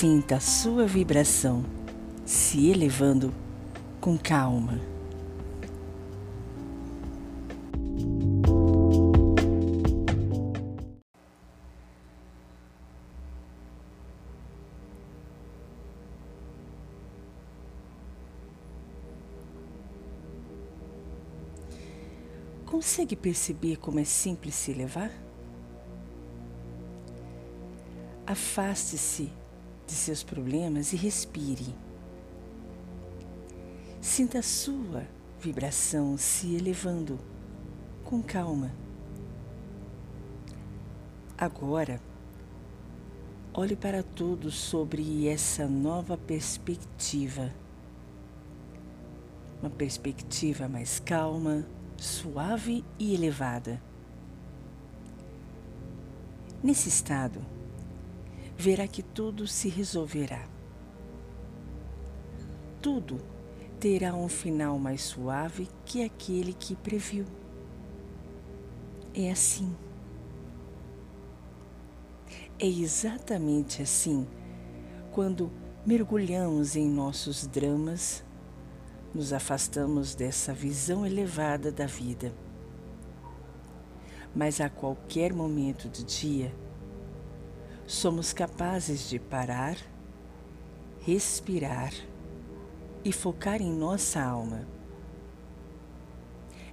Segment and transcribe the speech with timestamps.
[0.00, 1.64] Sinta a sua vibração
[2.24, 3.34] se elevando
[4.00, 4.80] com calma.
[22.64, 25.10] Consegue perceber como é simples se elevar?
[28.24, 29.37] Afaste-se
[29.88, 31.74] de seus problemas e respire.
[34.02, 35.06] Sinta a sua
[35.40, 37.18] vibração se elevando
[38.04, 38.70] com calma.
[41.38, 42.00] Agora,
[43.54, 47.50] olhe para tudo sobre essa nova perspectiva.
[49.62, 51.66] Uma perspectiva mais calma,
[51.96, 53.82] suave e elevada.
[56.62, 57.40] Nesse estado,
[58.58, 60.44] verá que tudo se resolverá.
[62.82, 63.20] Tudo
[63.78, 67.24] terá um final mais suave que aquele que previu.
[69.14, 69.74] É assim.
[72.58, 74.26] É exatamente assim
[75.12, 75.52] quando
[75.86, 78.24] mergulhamos em nossos dramas,
[79.14, 82.32] nos afastamos dessa visão elevada da vida.
[84.34, 86.52] Mas a qualquer momento do dia,
[87.88, 89.78] somos capazes de parar,
[91.00, 91.90] respirar
[93.02, 94.68] e focar em nossa alma.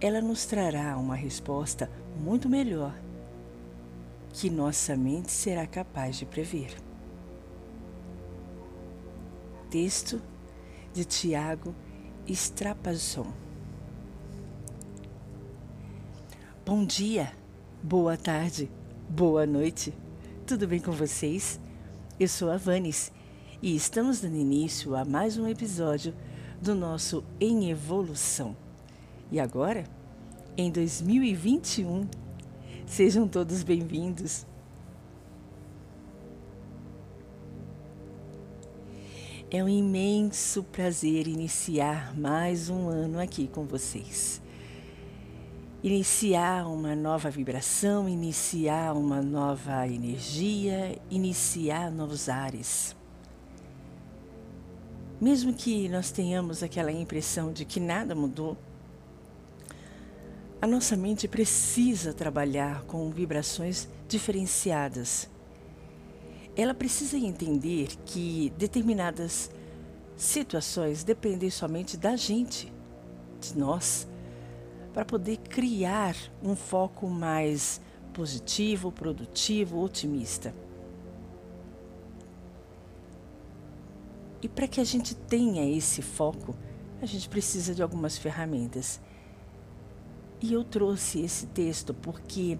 [0.00, 2.92] Ela nos trará uma resposta muito melhor
[4.32, 6.74] que nossa mente será capaz de prever.
[9.70, 10.20] Texto
[10.92, 11.72] de Tiago
[12.26, 13.32] Strapazon.
[16.64, 17.32] Bom dia,
[17.80, 18.68] boa tarde,
[19.08, 19.94] boa noite.
[20.46, 21.58] Tudo bem com vocês?
[22.20, 23.10] Eu sou a Vanes
[23.60, 26.14] e estamos dando início a mais um episódio
[26.62, 28.56] do nosso Em Evolução.
[29.32, 29.82] E agora,
[30.56, 32.06] em 2021,
[32.86, 34.46] sejam todos bem-vindos.
[39.50, 44.40] É um imenso prazer iniciar mais um ano aqui com vocês
[45.86, 52.96] iniciar uma nova vibração, iniciar uma nova energia, iniciar novos ares.
[55.20, 58.56] Mesmo que nós tenhamos aquela impressão de que nada mudou,
[60.60, 65.30] a nossa mente precisa trabalhar com vibrações diferenciadas.
[66.56, 69.52] Ela precisa entender que determinadas
[70.16, 72.72] situações dependem somente da gente,
[73.40, 74.08] de nós
[74.96, 77.82] para poder criar um foco mais
[78.14, 80.54] positivo, produtivo, otimista.
[84.40, 86.56] E para que a gente tenha esse foco,
[87.02, 88.98] a gente precisa de algumas ferramentas.
[90.40, 92.58] E eu trouxe esse texto porque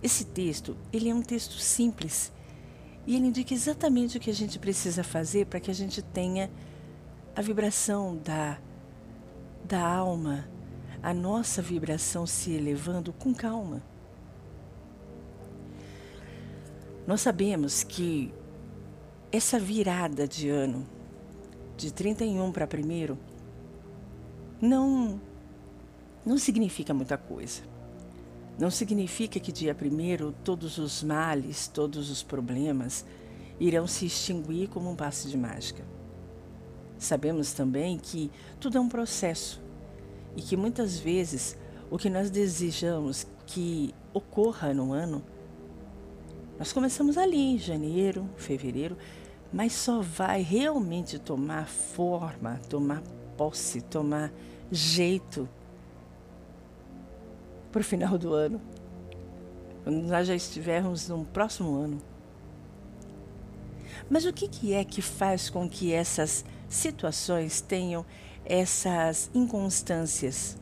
[0.00, 2.32] esse texto, ele é um texto simples
[3.04, 6.48] e ele indica exatamente o que a gente precisa fazer para que a gente tenha
[7.34, 8.56] a vibração da
[9.64, 10.48] da alma,
[11.02, 13.82] a nossa vibração se elevando com calma.
[17.06, 18.32] Nós sabemos que
[19.32, 20.86] essa virada de ano,
[21.76, 23.18] de 31 para primeiro,
[24.60, 25.20] não,
[26.24, 27.62] não significa muita coisa.
[28.58, 33.04] Não significa que dia primeiro todos os males, todos os problemas
[33.58, 35.84] irão se extinguir como um passe de mágica.
[36.98, 39.61] Sabemos também que tudo é um processo
[40.36, 41.56] e que muitas vezes
[41.90, 45.22] o que nós desejamos que ocorra no ano,
[46.58, 48.96] nós começamos ali em janeiro, fevereiro,
[49.52, 53.02] mas só vai realmente tomar forma, tomar
[53.36, 54.32] posse, tomar
[54.70, 55.48] jeito
[57.70, 58.60] para o final do ano,
[59.82, 61.98] quando nós já estivermos no próximo ano.
[64.08, 68.04] Mas o que, que é que faz com que essas situações tenham
[68.44, 70.56] essas inconstâncias?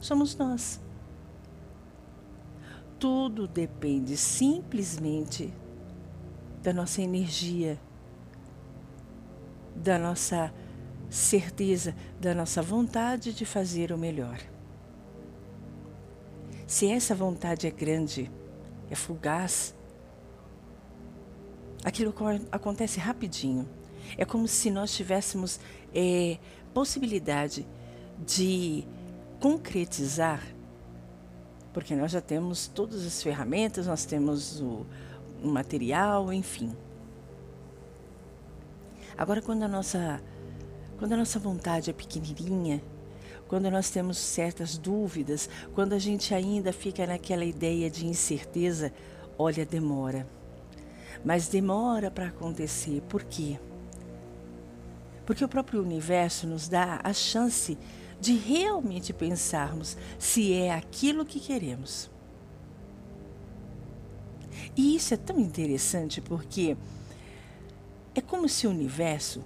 [0.00, 0.80] Somos nós.
[2.98, 5.52] Tudo depende simplesmente
[6.62, 7.78] da nossa energia,
[9.74, 10.52] da nossa
[11.08, 14.38] certeza, da nossa vontade de fazer o melhor.
[16.66, 18.30] Se essa vontade é grande,
[18.90, 19.74] é fugaz,
[21.84, 22.14] aquilo
[22.50, 23.77] acontece rapidinho.
[24.16, 25.60] É como se nós tivéssemos
[25.94, 26.38] é,
[26.72, 27.66] possibilidade
[28.24, 28.84] de
[29.40, 30.42] concretizar,
[31.72, 34.86] porque nós já temos todas as ferramentas, nós temos o,
[35.42, 36.74] o material, enfim.
[39.16, 40.20] Agora, quando a nossa
[40.98, 42.82] quando a nossa vontade é pequenininha,
[43.46, 48.92] quando nós temos certas dúvidas, quando a gente ainda fica naquela ideia de incerteza,
[49.38, 50.26] olha, demora.
[51.24, 53.00] Mas demora para acontecer.
[53.08, 53.58] Por quê?
[55.28, 57.76] Porque o próprio universo nos dá a chance
[58.18, 62.10] de realmente pensarmos se é aquilo que queremos.
[64.74, 66.78] E isso é tão interessante porque
[68.14, 69.44] é como se o universo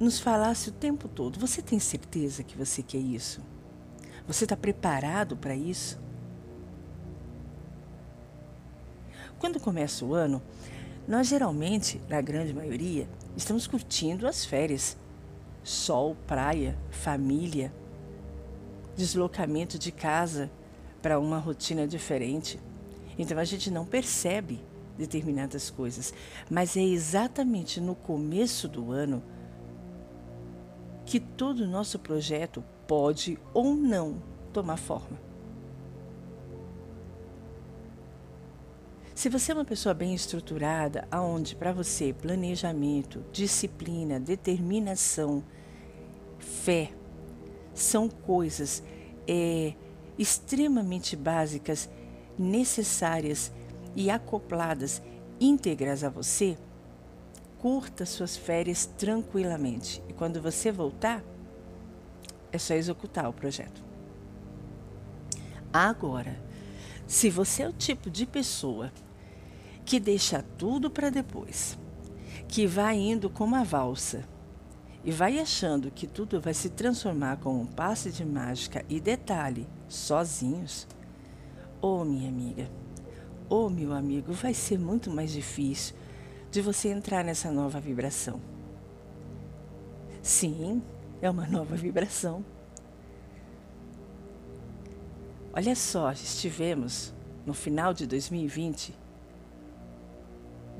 [0.00, 3.40] nos falasse o tempo todo: Você tem certeza que você quer isso?
[4.26, 6.00] Você está preparado para isso?
[9.38, 10.42] Quando começa o ano,
[11.10, 14.96] nós geralmente, na grande maioria, estamos curtindo as férias.
[15.64, 17.74] Sol, praia, família,
[18.96, 20.48] deslocamento de casa
[21.02, 22.60] para uma rotina diferente.
[23.18, 24.60] Então a gente não percebe
[24.96, 26.14] determinadas coisas,
[26.48, 29.20] mas é exatamente no começo do ano
[31.04, 34.22] que todo o nosso projeto pode ou não
[34.52, 35.29] tomar forma.
[39.20, 45.44] Se você é uma pessoa bem estruturada, aonde para você planejamento, disciplina, determinação,
[46.38, 46.90] fé
[47.74, 48.82] são coisas
[49.28, 49.74] é,
[50.18, 51.86] extremamente básicas,
[52.38, 53.52] necessárias
[53.94, 55.02] e acopladas,
[55.38, 56.56] íntegras a você,
[57.58, 60.02] curta suas férias tranquilamente.
[60.08, 61.22] E quando você voltar,
[62.50, 63.84] é só executar o projeto.
[65.70, 66.40] Agora,
[67.06, 68.90] se você é o tipo de pessoa
[69.84, 71.78] que deixa tudo para depois,
[72.48, 74.24] que vai indo como a valsa
[75.04, 79.66] e vai achando que tudo vai se transformar com um passe de mágica e detalhe,
[79.88, 80.86] sozinhos,
[81.80, 82.70] oh, minha amiga,
[83.48, 85.96] oh, meu amigo, vai ser muito mais difícil
[86.50, 88.40] de você entrar nessa nova vibração.
[90.22, 90.82] Sim,
[91.22, 92.44] é uma nova vibração.
[95.52, 97.12] Olha só, estivemos
[97.44, 98.94] no final de 2020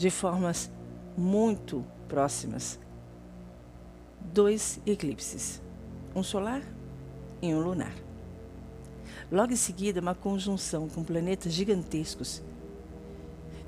[0.00, 0.70] de formas
[1.14, 2.80] muito próximas.
[4.32, 5.60] Dois eclipses,
[6.16, 6.62] um solar
[7.42, 7.92] e um lunar.
[9.30, 12.42] Logo em seguida, uma conjunção com planetas gigantescos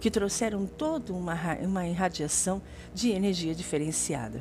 [0.01, 2.63] que trouxeram toda uma, uma irradiação
[2.95, 4.41] de energia diferenciada.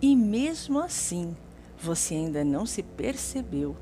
[0.00, 1.36] E mesmo assim,
[1.76, 3.76] você ainda não se percebeu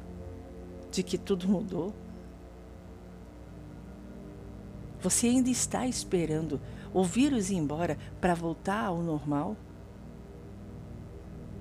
[0.90, 1.92] de que tudo mudou?
[5.04, 6.58] Você ainda está esperando
[6.90, 9.54] o vírus ir embora para voltar ao normal?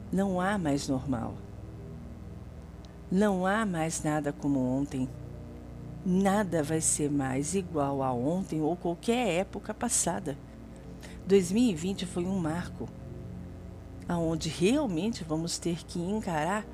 [0.09, 1.33] Não há mais normal.
[3.11, 5.09] Não há mais nada como ontem.
[6.05, 10.37] Nada vai ser mais igual a ontem ou qualquer época passada.
[11.27, 12.87] 2020 foi um marco
[14.07, 16.65] aonde realmente vamos ter que encarar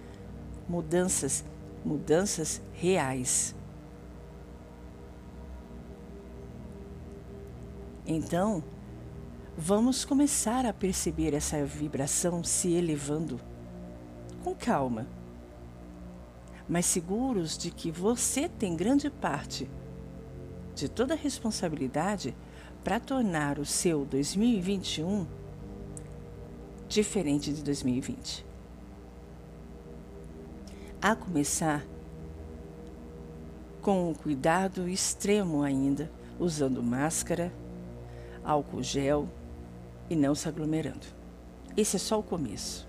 [0.68, 1.44] mudanças,
[1.84, 3.56] mudanças reais.
[8.10, 8.62] Então,
[9.58, 13.39] vamos começar a perceber essa vibração se elevando
[14.44, 15.08] com calma
[16.70, 19.68] mas seguros de que você tem grande parte
[20.75, 22.36] de toda a responsabilidade
[22.84, 25.25] para tornar o seu 2021
[26.88, 28.46] diferente de 2020.
[31.01, 31.84] A começar
[33.82, 37.51] com um cuidado extremo ainda, usando máscara,
[38.50, 39.29] álcool gel
[40.10, 41.06] e não se aglomerando.
[41.77, 42.88] Esse é só o começo.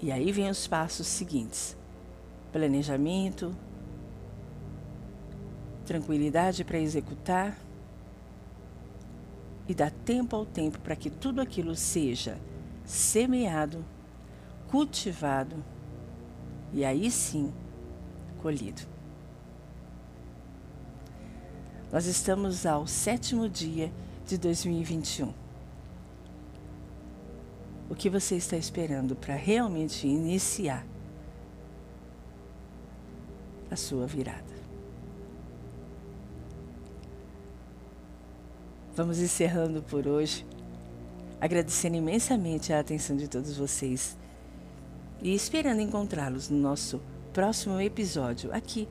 [0.00, 1.76] E aí vem os passos seguintes
[2.52, 3.54] planejamento,
[5.84, 7.56] tranquilidade para executar
[9.68, 12.38] e dar tempo ao tempo para que tudo aquilo seja
[12.84, 13.84] semeado,
[14.68, 15.64] cultivado
[16.72, 17.52] e aí sim
[18.42, 18.82] colhido.
[21.92, 23.92] Nós estamos ao sétimo dia
[24.26, 25.32] de 2021.
[27.88, 30.86] O que você está esperando para realmente iniciar
[33.70, 34.60] a sua virada.
[39.00, 40.44] vamos encerrando por hoje,
[41.40, 44.14] agradecendo imensamente a atenção de todos vocês
[45.22, 47.00] e esperando encontrá-los no nosso
[47.32, 48.86] próximo episódio aqui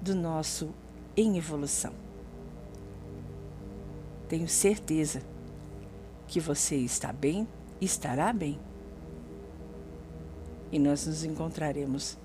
[0.00, 0.72] do nosso
[1.16, 2.07] Em Evolução.
[4.28, 5.22] Tenho certeza
[6.26, 7.48] que você está bem,
[7.80, 8.58] estará bem.
[10.70, 12.18] E nós nos encontraremos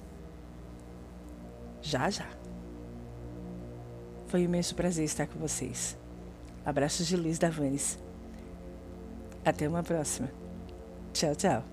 [1.81, 2.27] já já.
[4.27, 5.97] Foi um imenso prazer estar com vocês.
[6.65, 7.99] Abraços de luz da Vanes.
[9.45, 10.29] Até uma próxima.
[11.13, 11.72] Tchau, tchau.